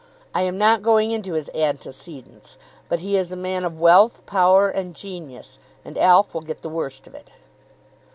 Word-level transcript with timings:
I 0.33 0.41
am 0.41 0.57
not 0.57 0.81
going 0.81 1.11
into 1.11 1.33
his 1.35 1.49
antecedents. 1.53 2.57
But 2.89 3.01
he 3.01 3.17
is 3.17 3.31
a 3.31 3.35
man 3.35 3.63
of 3.63 3.79
wealth, 3.79 4.25
power, 4.25 4.67
and 4.67 4.95
genius, 4.95 5.59
and 5.85 5.95
Alf 5.95 6.33
will 6.33 6.41
get 6.41 6.63
the 6.63 6.69
worst 6.69 7.05
of 7.05 7.13
it." 7.13 7.33